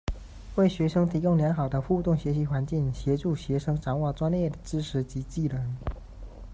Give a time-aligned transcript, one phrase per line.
[0.55, 5.75] 为学生提供良好的互动学习环境，协助学生掌握专业知识及技能。